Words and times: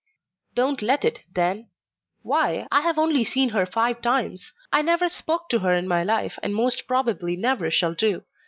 "Don't 0.55 0.81
let 0.81 1.05
it 1.05 1.19
then? 1.31 1.69
Why, 2.23 2.65
I 2.71 2.81
have 2.81 2.97
only 2.97 3.23
seen 3.23 3.49
her 3.49 3.67
five 3.67 4.01
times; 4.01 4.51
I 4.73 4.81
never 4.81 5.09
spoke 5.09 5.47
to 5.49 5.59
her 5.59 5.73
in 5.75 5.87
my 5.87 6.03
life, 6.03 6.39
and 6.41 6.55
most 6.55 6.87
probably 6.87 7.35
never 7.35 7.69
shall 7.69 7.93
do. 7.93 8.23